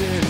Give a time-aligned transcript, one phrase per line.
[0.00, 0.24] in.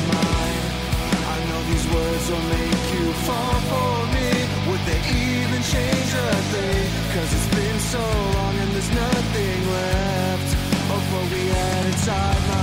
[1.35, 4.31] I know these words will make you fall for me.
[4.69, 6.87] Would they even change a thing?
[7.15, 8.05] Cause it's been so
[8.37, 10.51] long and there's nothing left
[10.95, 12.60] of what we had inside my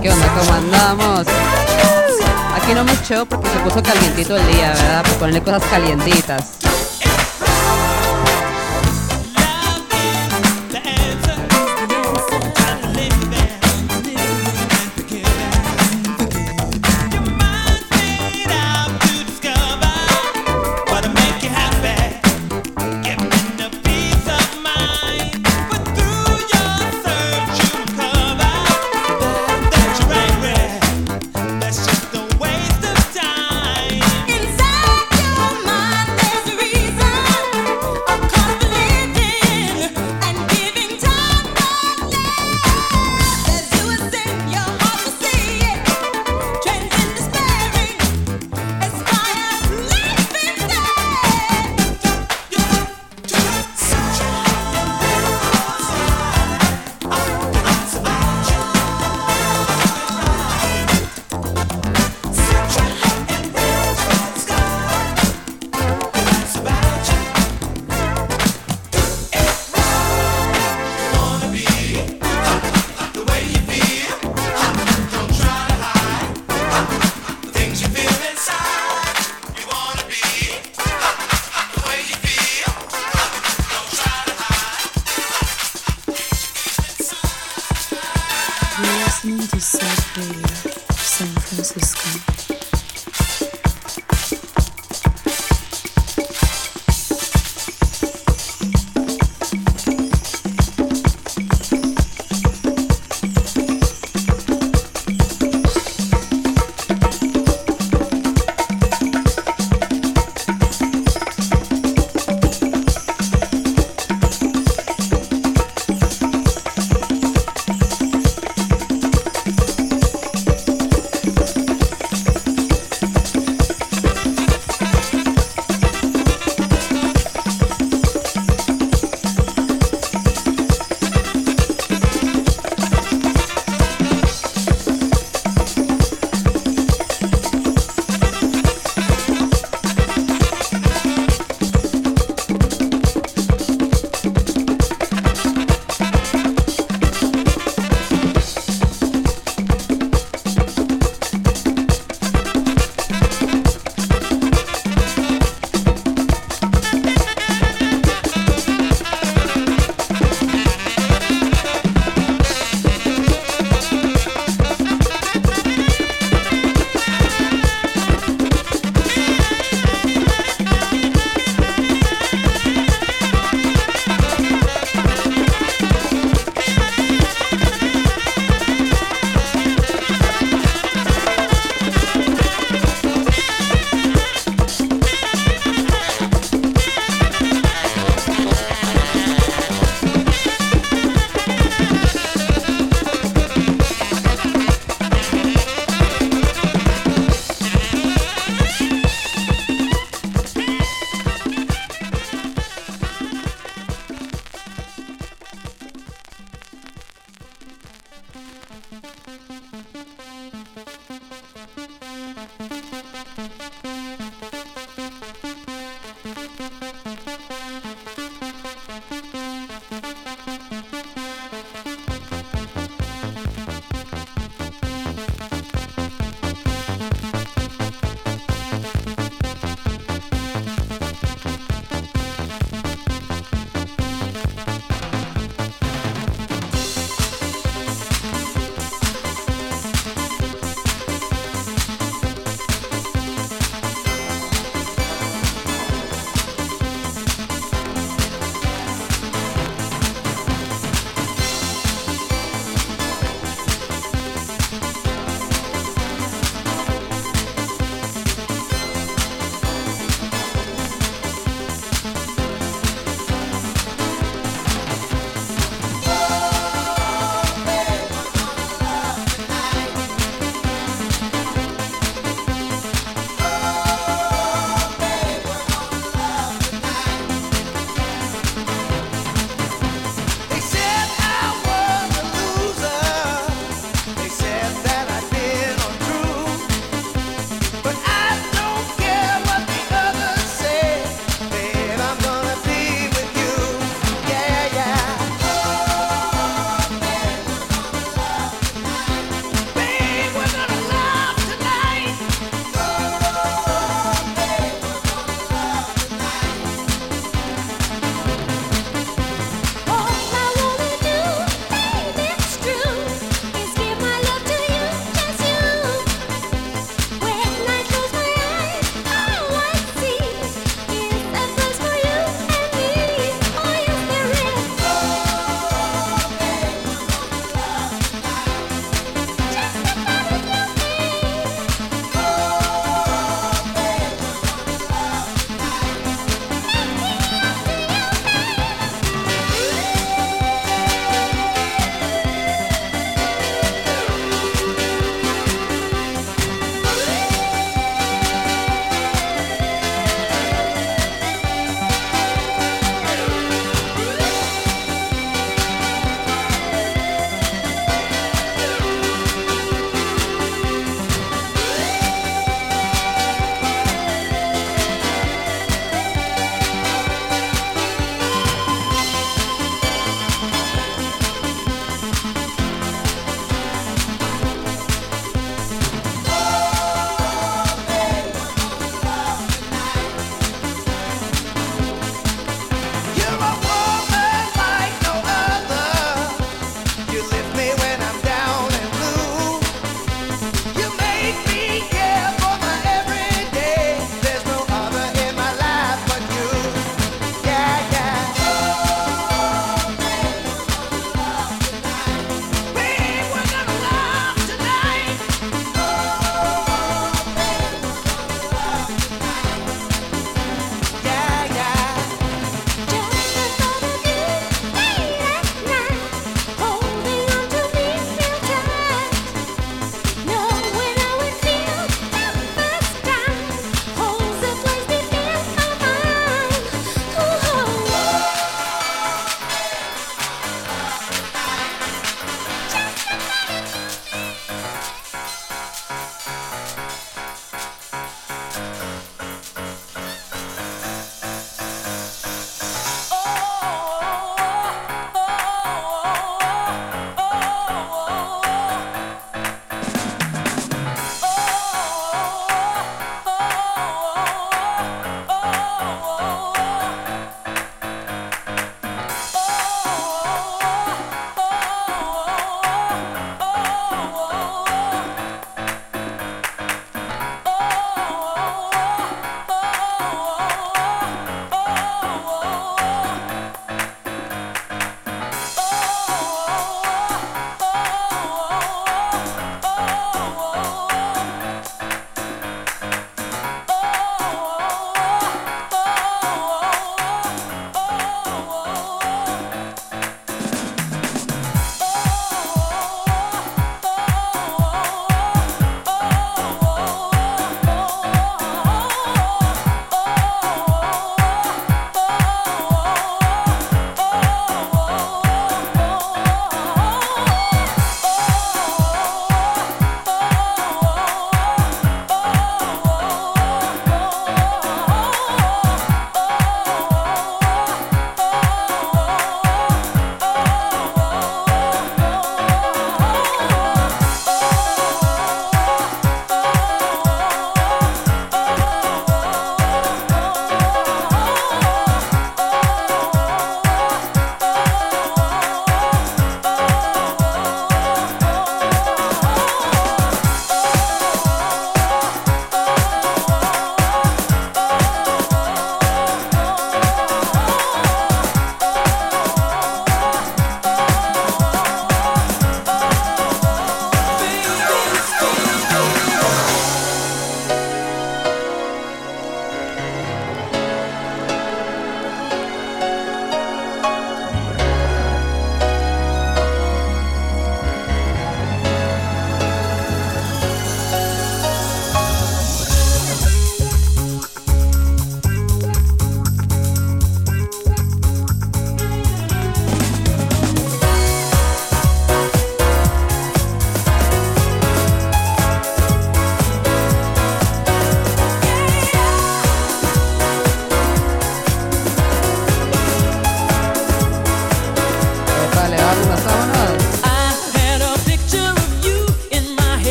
[0.00, 0.26] ¿Qué onda?
[0.38, 1.26] ¿Cómo andamos?
[2.56, 5.02] Aquí no me echó porque se puso calientito el día, ¿verdad?
[5.02, 6.61] Por ponerle cosas calientitas.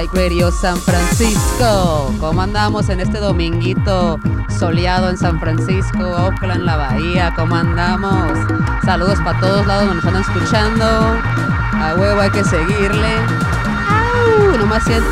[0.00, 2.10] Psych Radio San Francisco.
[2.20, 4.18] ¿Cómo andamos en este dominguito
[4.58, 7.34] soleado en San Francisco, Oakland, la Bahía?
[7.36, 8.38] ¿Cómo andamos?
[8.82, 10.84] Saludos para todos lados donde nos están escuchando.
[10.86, 13.14] A huevo hay que seguirle.
[13.90, 14.56] ¡Au!
[14.56, 15.02] Nomás 100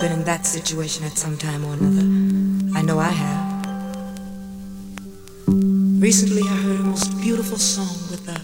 [0.00, 2.06] been in that situation at some time or another.
[2.78, 3.46] I know I have.
[6.02, 8.40] Recently, I heard a most beautiful song with a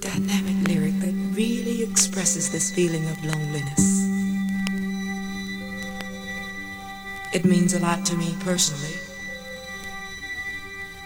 [0.00, 4.02] dynamic lyric that really expresses this feeling of loneliness.
[7.32, 8.96] It means a lot to me personally,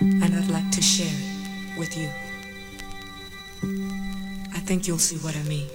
[0.00, 2.10] and I'd like to share it with you.
[4.52, 5.68] I think you'll see what I mean.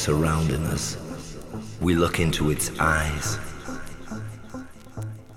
[0.00, 0.96] Surrounding us.
[1.82, 3.38] We look into its eyes.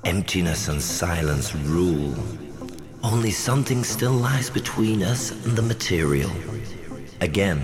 [0.06, 2.16] Emptiness and silence rule.
[3.04, 6.32] Only something still lies between us and the material.
[7.20, 7.60] Again,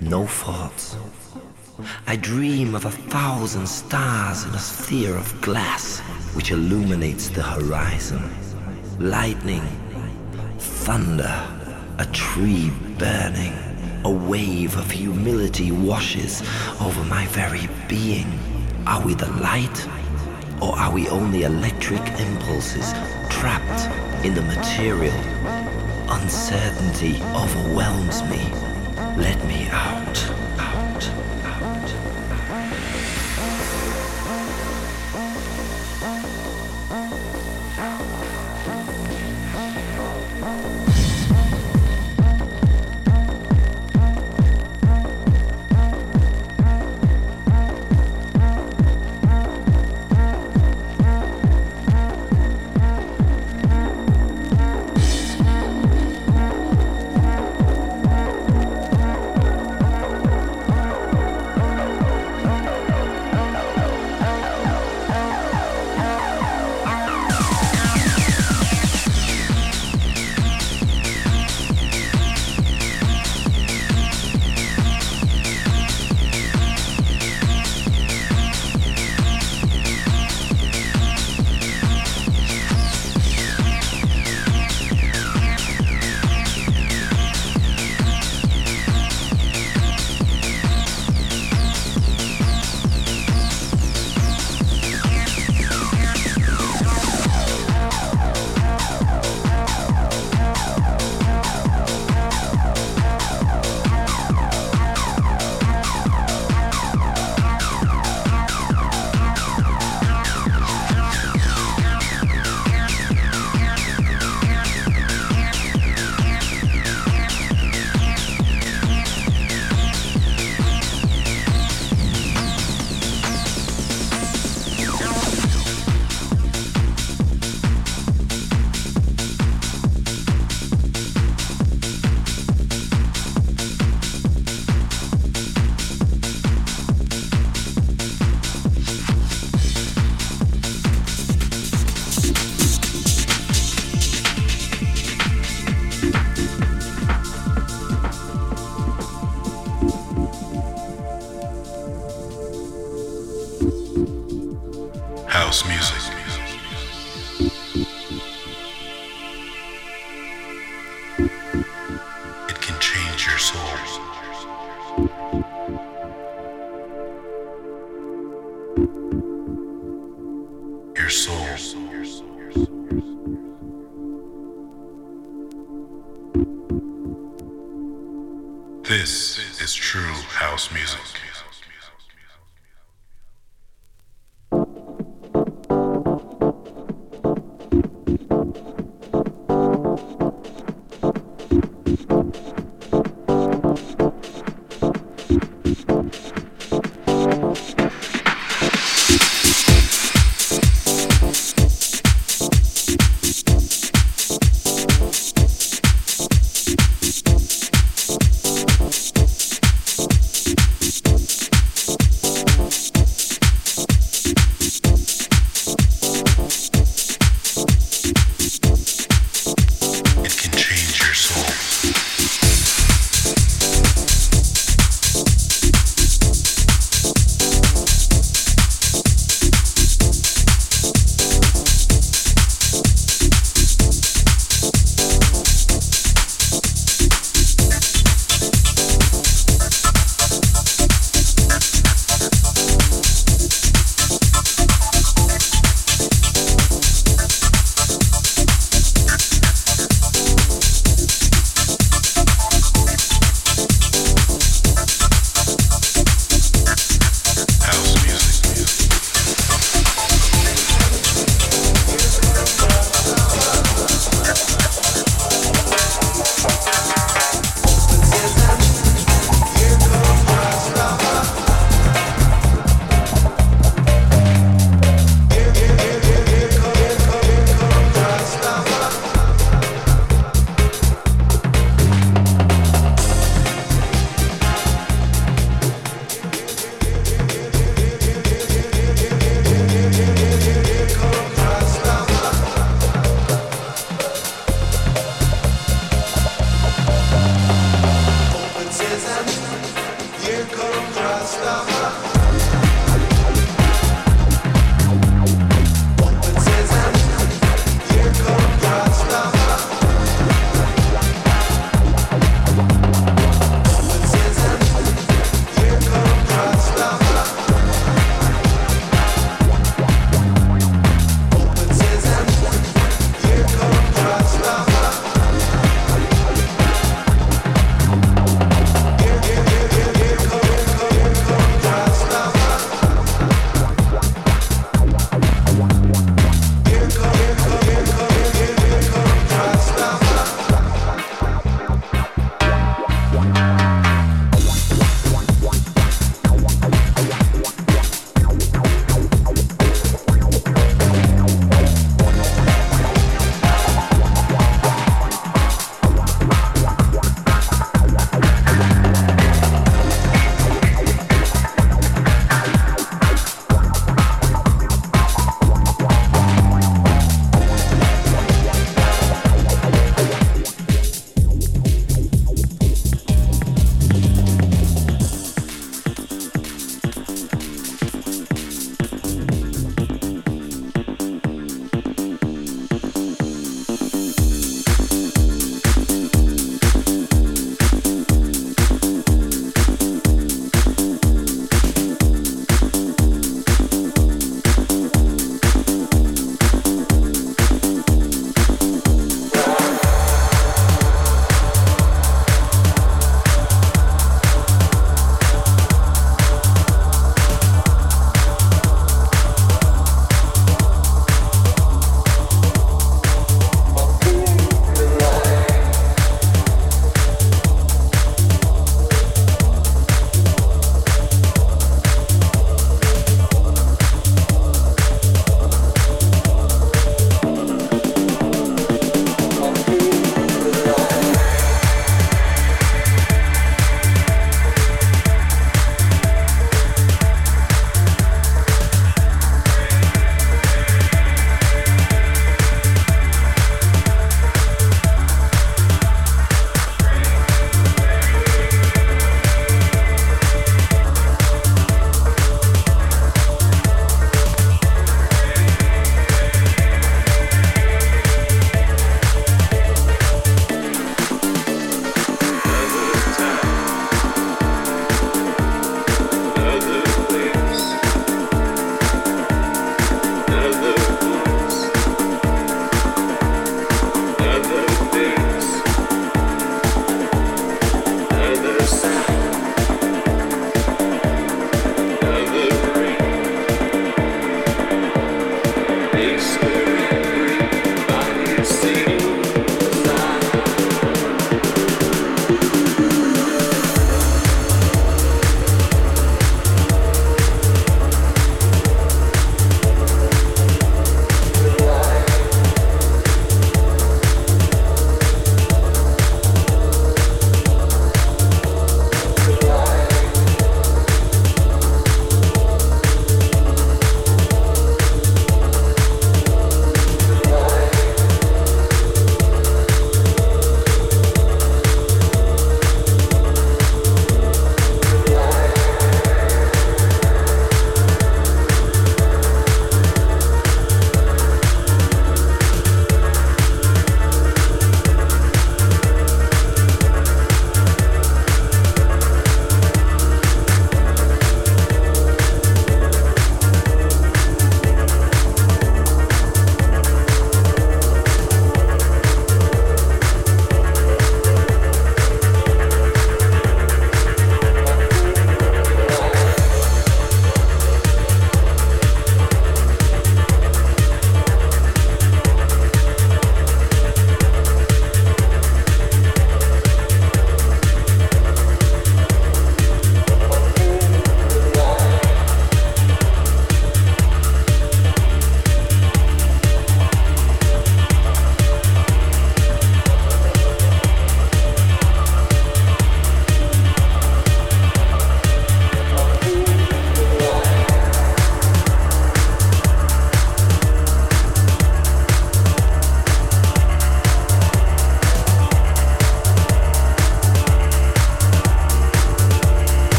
[0.00, 0.96] no thoughts.
[2.08, 6.00] I dream of a thousand stars in a sphere of glass
[6.34, 8.28] which illuminates the horizon.
[8.98, 9.66] Lightning,
[10.58, 11.36] thunder,
[11.98, 13.69] a tree burning.
[14.02, 16.40] A wave of humility washes
[16.80, 18.26] over my very being.
[18.86, 19.86] Are we the light?
[20.62, 22.94] Or are we only electric impulses
[23.28, 25.12] trapped in the material?
[26.08, 28.42] Uncertainty overwhelms me.
[29.18, 29.99] Let me out,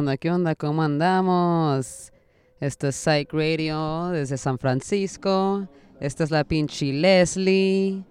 [0.00, 0.16] onda?
[0.16, 0.54] ¿Qué onda?
[0.54, 2.10] ¿Cómo andamos?
[2.58, 5.68] Esto es Psych Radio desde San Francisco.
[6.00, 8.02] Esta es la pinche Leslie.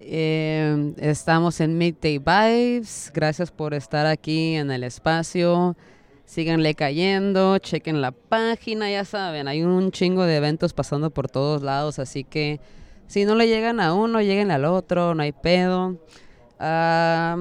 [0.00, 3.12] Eh, estamos en Midday Vibes.
[3.14, 5.76] Gracias por estar aquí en el espacio.
[6.24, 11.62] Síganle cayendo, chequen la página, ya saben, hay un chingo de eventos pasando por todos
[11.62, 12.58] lados, así que
[13.06, 15.98] si no le llegan a uno, lleguen al otro, no hay pedo.
[16.58, 17.36] Ah,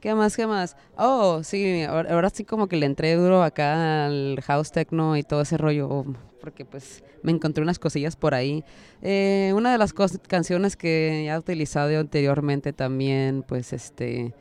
[0.00, 0.34] ¿Qué más?
[0.34, 0.76] ¿Qué más?
[0.96, 5.42] Oh, sí, ahora, sí como que le entré duro acá al house techno y todo
[5.42, 6.06] ese rollo,
[6.40, 8.64] porque pues me encontré unas cosillas por ahí.
[9.02, 14.34] Eh, una de las canciones que ya he utilizado anteriormente también, pues este,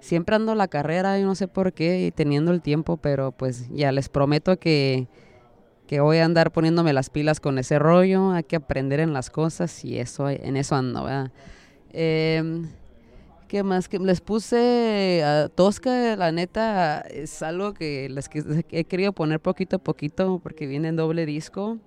[0.00, 3.68] siempre ando la carrera y no sé por qué y teniendo el tiempo, pero pues
[3.70, 5.06] ya les prometo que,
[5.86, 9.28] que voy a andar poniéndome las pilas con ese rollo, hay que aprender en las
[9.28, 11.30] cosas y eso, en eso ando, ¿verdad?
[11.92, 12.68] Em,
[13.48, 13.88] ¿Qué más?
[13.88, 18.28] Que les puse a Tosca, la neta, es algo que les
[18.70, 21.78] he querido poner poquito a poquito porque viene en doble disco.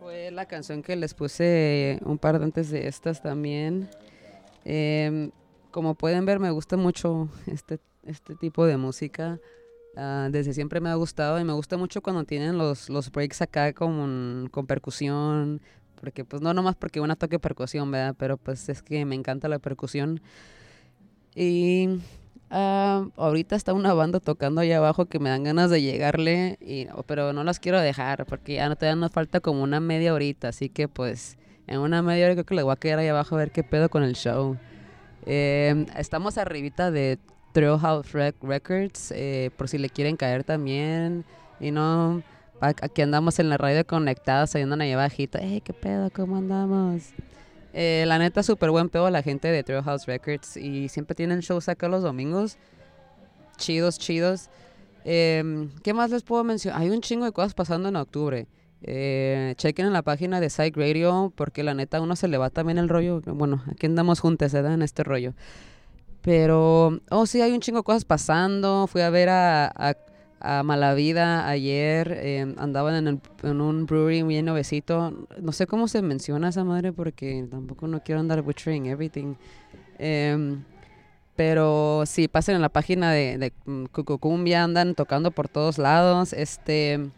[0.00, 3.88] Fue la canción que les puse un par de antes de estas también.
[4.64, 5.30] Em,
[5.70, 9.38] como pueden ver, me gusta mucho este, este tipo de música.
[9.96, 13.42] Ah, desde siempre me ha gustado y me gusta mucho cuando tienen los, los breaks
[13.42, 15.60] acá con, con percusión,
[16.00, 18.14] porque pues no nomás porque una toque percusión, ¿verdad?
[18.18, 20.20] Pero pues es que me encanta la percusión.
[21.34, 22.00] Y
[22.50, 26.86] ah, ahorita está una banda tocando allá abajo que me dan ganas de llegarle, y,
[27.06, 30.48] pero no las quiero dejar porque ya no, todavía nos falta como una media horita,
[30.48, 31.36] así que pues
[31.66, 33.62] en una media hora creo que le voy a quedar ahí abajo a ver qué
[33.62, 34.56] pedo con el show.
[35.26, 37.18] Eh, estamos arribita de
[37.52, 41.24] Trail House Rec- Records, eh, por si le quieren caer también.
[41.60, 42.22] Y no,
[42.60, 45.38] aquí andamos en la radio conectados, ahí andan ahí abajito.
[45.40, 46.10] Hey, ¿qué pedo?
[46.10, 47.10] ¿Cómo andamos?
[47.72, 50.56] Eh, la neta, súper buen pedo la gente de Trail House Records.
[50.56, 52.56] Y siempre tienen shows acá los domingos.
[53.56, 54.48] Chidos, chidos.
[55.04, 56.80] Em, ¿Qué más les puedo mencionar?
[56.80, 58.46] Hay un chingo de cosas pasando en octubre.
[58.82, 62.50] Eh, chequen en la página de Psych Radio porque la neta uno se le va
[62.50, 63.20] también el rollo.
[63.20, 64.74] Bueno, aquí andamos juntos, ¿verdad?
[64.74, 65.34] En este rollo.
[66.22, 68.86] Pero, oh sí, hay un chingo de cosas pasando.
[68.86, 69.94] Fui a ver a, a,
[70.40, 72.12] a Malavida ayer.
[72.20, 75.26] eh, andaban en, el- en un brewery bien nuevecito.
[75.40, 79.34] No sé cómo se menciona esa madre porque tampoco no quiero andar butchering everything.
[79.98, 80.64] Em,
[81.36, 86.32] pero sí, pasen en la página de, de mm, Cucucumbia, andan tocando por todos lados.
[86.32, 87.10] Este,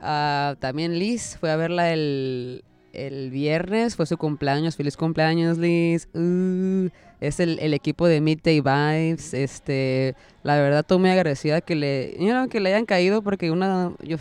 [0.00, 4.76] ah, también Liz, fue a verla el, el viernes, fue su cumpleaños.
[4.76, 6.08] Feliz cumpleaños, Liz.
[6.14, 6.88] Uh,
[7.20, 9.34] es el, equipo de Midday Vibes.
[9.34, 13.50] Este, la verdad, estoy muy agradecida que le, you know, que le hayan caído porque
[13.50, 14.16] una, yo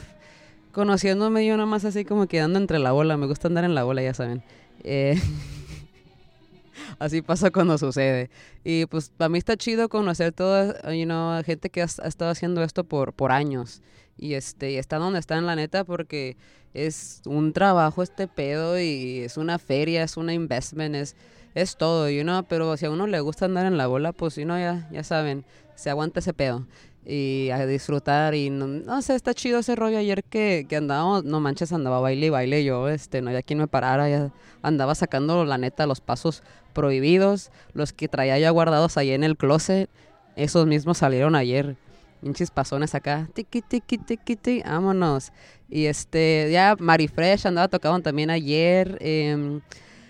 [0.72, 3.18] conociéndome yo nada más así como quedando entre la bola.
[3.18, 4.44] Me gusta andar en la bola, ya saben.
[4.84, 5.20] Eh,
[7.00, 8.30] Así pasa cuando sucede.
[8.64, 12.64] Y pues para mí está chido conocer toda, you know, gente que ha, estado haciendo
[12.64, 13.82] esto por años.
[14.20, 16.36] Y este, está donde está en la neta porque
[16.74, 21.16] es un trabajo este pedo y es una feria, es una investment, es,
[21.56, 24.36] es todo, you know, pero si a uno le gusta andar en la bola, pues
[24.36, 26.68] you know, ya, ya saben, se aguanta ese pedo.
[27.06, 31.24] Y a disfrutar y no, no sé, está chido ese rollo ayer que, que andábamos,
[31.24, 34.32] no manches, andaba baile y baile yo, este, no había quien me parara,
[34.62, 36.44] andaba sacando la neta los pasos
[36.74, 39.90] prohibidos, los que traía ya guardados ahí en el closet,
[40.36, 41.78] esos mismos salieron ayer.
[42.22, 45.32] Pinches pasones acá, tiqui, tiqui, tiqui, tiqui, vámonos.
[45.70, 48.98] Y este, ya Marifresh andaba tocando también ayer.
[49.02, 49.62] em,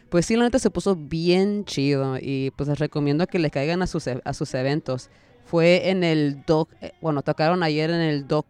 [0.09, 3.81] pues sí, la neta se puso bien chido y pues les recomiendo que le caigan
[3.83, 5.09] a sus, e- a sus eventos.
[5.45, 8.47] Fue en el Doc, eh, bueno, tocaron ayer en el Doc,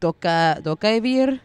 [0.00, 1.40] Doca, Doca Beer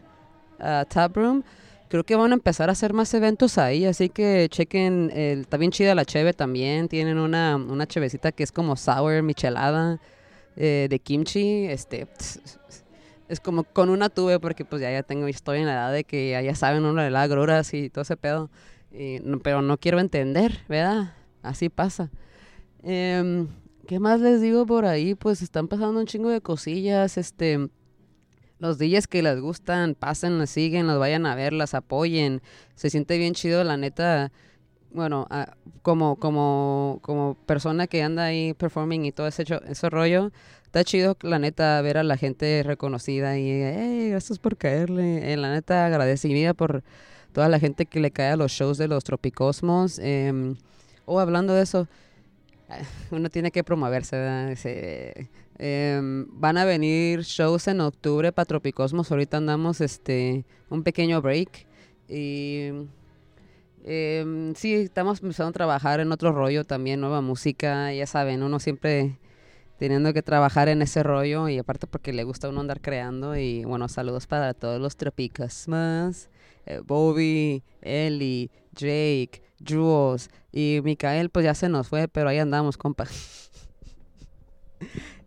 [0.60, 1.42] uh, Room.
[1.88, 5.56] Creo que van a empezar a hacer más eventos ahí, así que chequen, el, está
[5.56, 10.00] bien chida la cheve también, tienen una, una chevecita que es como sour, michelada,
[10.56, 12.06] eh, de kimchi, este,
[13.28, 16.04] es como con una tuve porque pues ya, ya tengo, estoy en la edad de
[16.04, 18.50] que ya, ya saben uno de las agruras y todo ese pedo,
[18.92, 21.14] y pero no quiero entender, ¿verdad?
[21.42, 22.10] Así pasa.
[22.82, 23.48] Em,
[23.86, 25.14] ¿Qué más les digo por ahí?
[25.14, 27.68] Pues están pasando un chingo de cosillas, este...
[28.60, 32.42] Los DJs que les gustan, pasen, las siguen, las vayan a ver, las apoyen.
[32.74, 34.32] Se siente bien chido, la neta.
[34.92, 39.44] Bueno, ah, como, como, como persona que anda ahí performing y todo ese,
[39.88, 40.32] rollo,
[40.64, 45.32] está chido, la neta, ver a la gente reconocida y, gracias por caerle.
[45.32, 46.82] Eh, la neta, agradecida por
[47.32, 50.00] toda la gente que le cae a los shows de los Tropicosmos.
[50.02, 50.54] Eh,
[51.06, 51.86] oh, hablando de eso,
[52.68, 52.78] ah,
[53.12, 54.56] uno tiene que promoverse, ¿verdad?
[55.62, 59.10] Em, van a venir shows en octubre para Tropicosmos.
[59.12, 61.66] Ahorita andamos este un pequeño break.
[62.08, 62.70] Y
[63.84, 67.92] em, sí, estamos empezando a trabajar en otro rollo también, nueva música.
[67.92, 69.18] Ya saben, uno siempre
[69.80, 73.34] teniendo que trabajar en ese rollo y aparte porque le gusta a uno andar creando
[73.34, 76.28] y bueno, saludos para todos los tropicas más,
[76.66, 82.76] eh, Bobby, Eli, Jake, Jules y Micael pues ya se nos fue, pero ahí andamos,
[82.76, 83.06] compa.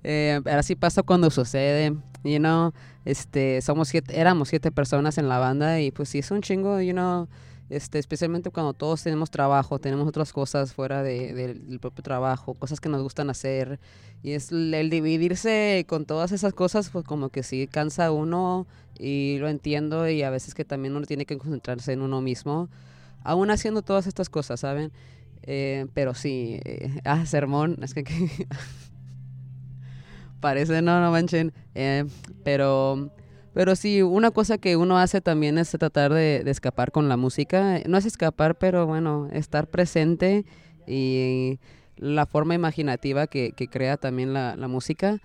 [0.06, 2.74] Eh, ahora pasa cuando sucede, you know,
[3.06, 6.82] este, somos siete, éramos siete personas en la banda y pues sí es un chingo,
[6.82, 7.30] you know,
[7.70, 12.54] este, especialmente cuando todos tenemos trabajo, tenemos otras cosas fuera de- del del propio trabajo,
[12.54, 13.80] cosas que nos gustan hacer
[14.22, 18.68] y es el, dividirse con todas esas cosas, pues como que sí cansa uno
[19.00, 22.70] y lo entiendo y a veces que también uno tiene que concentrarse en uno mismo,
[23.24, 24.92] aún haciendo todas estas cosas, ¿saben?
[25.44, 28.48] Eh, pero sí, eh, ah, sermón, es que, que
[30.40, 32.06] parece, no, no manchen, eh,
[32.44, 33.10] pero,
[33.54, 37.80] pero sí, una cosa que uno hace también es tratar de, escapar con la música,
[37.88, 40.46] no es escapar, pero bueno, estar presente
[40.88, 41.60] y
[41.98, 45.20] la forma imaginativa que, crea también la, música,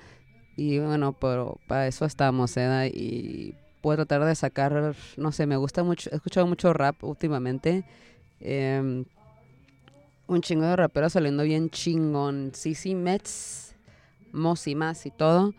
[0.57, 2.91] y bueno, pero para eso estamos, ¿eh?
[2.93, 7.85] Y puedo tratar de sacar, no sé, me gusta mucho, he escuchado mucho rap últimamente,
[8.41, 9.05] em,
[10.27, 12.53] un chingo de raperos saliendo bien chingón.
[12.55, 13.75] CC Mets,
[14.33, 15.55] Mos y más y todo.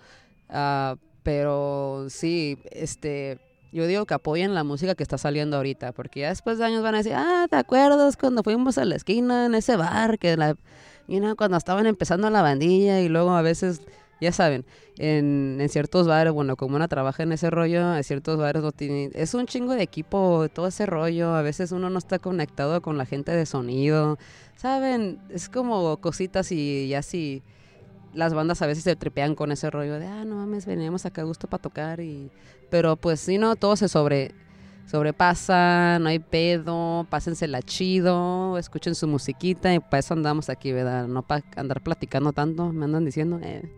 [0.47, 0.95] Ah,
[1.29, 3.37] pero sí, este,
[3.71, 6.81] yo digo que apoyen la música que está saliendo ahorita, porque ya después de años
[6.81, 10.17] van a decir, ah, ¿te acuerdas cuando fuimos a la esquina en ese bar?
[10.17, 10.55] Que la,
[11.07, 13.83] you know, cuando estaban empezando la bandilla y luego a veces,
[14.19, 14.65] ya saben,
[14.97, 18.71] en, en ciertos bares, bueno, como una trabaja en ese rollo, en ciertos bares no
[18.71, 22.81] tiene, es un chingo de equipo, todo ese rollo, a veces uno no está conectado
[22.81, 24.17] con la gente de sonido,
[24.55, 27.43] saben, es como cositas y ya si
[28.13, 31.21] las bandas a veces se tripean con ese rollo de, ah, no mames, venimos acá
[31.21, 32.31] a gusto para tocar y,
[32.69, 34.33] pero pues si no, todo se sobre,
[34.87, 41.07] sobrepasa, no hay pedo, pásensela chido, escuchen su musiquita y para eso andamos aquí, ¿verdad?
[41.07, 43.71] No para andar platicando tanto, me andan diciendo, eh.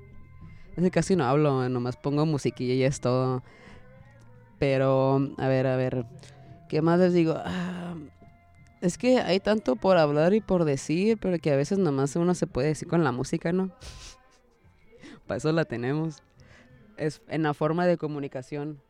[0.91, 3.43] Casi no hablo, nomás pongo musiquilla y es todo.
[4.57, 6.05] Pero, a ver, a ver,
[6.69, 7.35] ¿qué más les digo?
[7.37, 7.95] Ah,
[8.79, 12.33] es que hay tanto por hablar y por decir, pero que a veces nomás uno
[12.33, 13.69] se puede decir con la música, ¿no?
[15.31, 16.21] Para eso la tenemos.
[16.97, 18.81] Es en la forma de comunicación.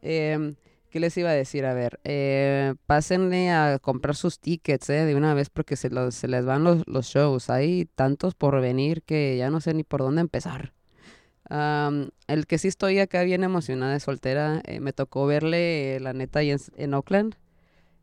[0.00, 0.54] Em,
[0.90, 1.66] ¿Qué les iba a decir?
[1.66, 6.14] A ver, eh, pásenle a comprar sus tickets eh, de una vez porque se, los-
[6.14, 7.50] se les van los, los shows.
[7.50, 10.72] Hay tantos por venir que ya no sé ni por dónde empezar.
[11.48, 16.00] Am, el que sí estoy acá bien emocionada de soltera, eh, me tocó verle, eh,
[16.00, 17.34] la neta, ahí en, en Oakland.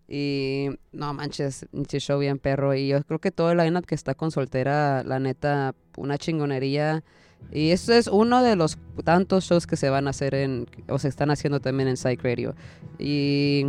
[0.09, 2.73] Y no manches, pinche show bien perro.
[2.73, 7.03] Y yo creo que todo el lineup que está con soltera, la neta, una chingonería.
[7.51, 10.99] Y eso es uno de los tantos shows que se van a hacer en, o
[10.99, 12.55] se están haciendo también en Psych Radio.
[12.99, 13.65] Y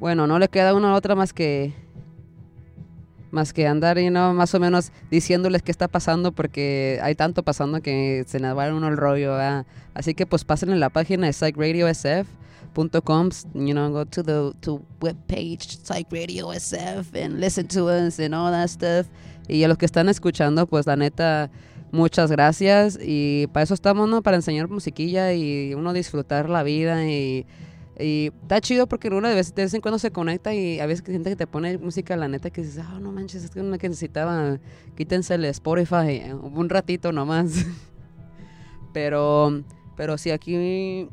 [0.00, 1.74] bueno, no le queda una otra más que
[3.30, 7.42] más que andar y no más o menos diciéndoles qué está pasando porque hay tanto
[7.44, 9.36] pasando que se nos va uno el rollo
[9.94, 14.82] así que pues pasen en la página de psychradiosf.com you know go to the to
[15.00, 19.06] webpage Psych Radio SF and listen to us and all that stuff
[19.48, 21.52] y a los que están escuchando pues la neta
[21.92, 27.08] muchas gracias y para eso estamos no para enseñar musiquilla y uno disfrutar la vida
[27.08, 27.46] y
[28.00, 30.86] y está chido porque uno de vez, de vez en cuando se conecta y a
[30.86, 33.50] veces que siente que te pone música, la neta, que dices, ah, no manches, es
[33.50, 34.58] que uno que necesitaba,
[34.96, 37.66] quítense el Spotify eh, un ratito nomás.
[38.92, 39.62] pero,
[39.96, 41.08] pero sí, aquí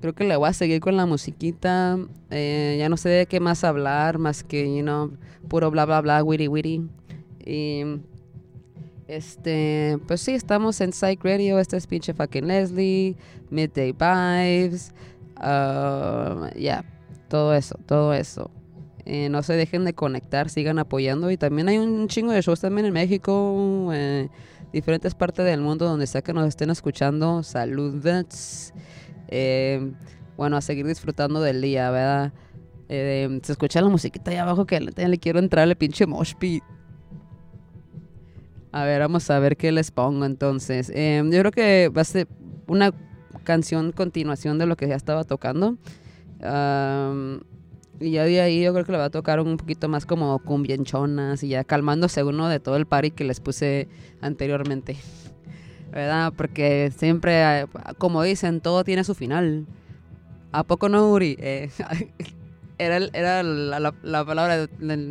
[0.00, 1.98] creo que le voy a seguir con la musiquita.
[2.30, 5.12] eh, ya no sé de qué más hablar, más que, you know,
[5.48, 6.82] puro bla, bla, bla, witty, witty.
[7.44, 7.82] Y
[9.08, 11.58] este, pues sí, estamos en Psych Radio.
[11.58, 13.16] Este es pinche fucking Leslie,
[13.50, 14.92] Midday Vibes.
[15.36, 16.84] ah, ya,
[17.28, 18.50] todo eso, todo eso.
[19.04, 21.30] Eh, no se dejen de conectar, sigan apoyando.
[21.30, 24.28] Y también hay un chingo de shows también en México, eh,
[24.72, 27.42] diferentes partes del mundo donde sea que nos estén escuchando.
[27.42, 28.72] Saludos.
[29.28, 29.92] Eh,
[30.36, 32.32] bueno, a seguir disfrutando del día, ¿verdad?
[32.88, 36.62] Eh, se escucha la musiquita ahí abajo que le, quiero entrar al pinche mosh pit.
[38.76, 40.90] A ver, vamos a ver qué les pongo entonces.
[40.94, 42.28] Eh, yo creo que va a ser
[42.66, 42.92] una
[43.42, 45.78] canción continuación de lo que ya estaba tocando.
[46.42, 47.40] Am,
[47.98, 50.38] y ya de ahí yo creo que le va a tocar un poquito más como
[50.40, 53.88] cumbienchonas y ya calmándose uno de todo el party que les puse
[54.20, 54.96] anteriormente.
[55.90, 56.34] ¿Verdad?
[56.36, 57.66] Porque siempre,
[57.96, 59.64] como dicen, todo tiene su final.
[60.52, 61.36] ¿A poco no, Uri?
[61.40, 61.70] Eh,
[62.78, 64.68] era era la, la- la palabra, de-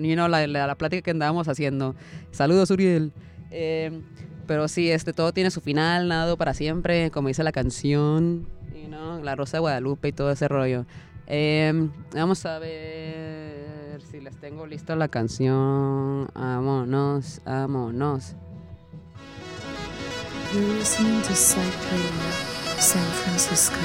[0.08, 1.96] you know, la, la plática que andábamos haciendo.
[2.30, 3.12] Saludos, Uriel.
[3.58, 4.02] Eh,
[4.48, 8.88] pero sí, este, todo tiene su final, nada para siempre, como dice la canción, you
[8.88, 10.86] know, la Rosa de Guadalupe y todo ese rollo.
[11.26, 16.28] Eh, vamos a ver si les tengo lista la canción.
[16.36, 18.36] Vámonos, vámonos.
[20.54, 21.64] You're listening to San
[23.24, 23.76] Francisco.